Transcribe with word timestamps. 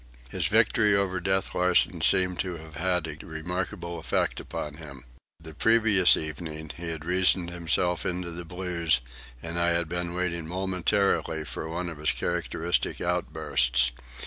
His 0.31 0.47
victory 0.47 0.95
over 0.97 1.19
Death 1.19 1.53
Larsen 1.53 2.01
seemed 2.01 2.39
to 2.39 2.57
have 2.57 2.73
had 2.75 3.05
a 3.05 3.15
remarkable 3.23 3.99
effect 3.99 4.39
upon 4.39 4.77
him. 4.77 5.03
The 5.39 5.53
previous 5.53 6.17
evening 6.17 6.71
he 6.75 6.87
had 6.87 7.05
reasoned 7.05 7.51
himself 7.51 8.03
into 8.03 8.31
the 8.31 8.43
blues, 8.43 9.01
and 9.43 9.59
I 9.59 9.67
had 9.73 9.87
been 9.87 10.15
waiting 10.15 10.47
momentarily 10.47 11.45
for 11.45 11.69
one 11.69 11.87
of 11.87 11.99
his 11.99 12.13
characteristic 12.13 12.99
outbursts. 12.99 13.91